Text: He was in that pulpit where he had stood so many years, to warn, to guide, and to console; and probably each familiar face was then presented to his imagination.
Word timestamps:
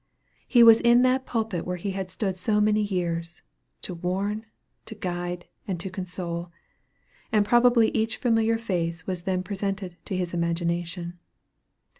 He 0.47 0.63
was 0.63 0.81
in 0.81 1.03
that 1.03 1.27
pulpit 1.27 1.63
where 1.63 1.77
he 1.77 1.91
had 1.91 2.09
stood 2.09 2.35
so 2.35 2.59
many 2.59 2.81
years, 2.81 3.43
to 3.83 3.93
warn, 3.93 4.47
to 4.87 4.95
guide, 4.95 5.45
and 5.67 5.79
to 5.79 5.91
console; 5.91 6.51
and 7.31 7.45
probably 7.45 7.89
each 7.89 8.17
familiar 8.17 8.57
face 8.57 9.05
was 9.05 9.21
then 9.25 9.43
presented 9.43 9.97
to 10.05 10.15
his 10.17 10.33
imagination. 10.33 11.19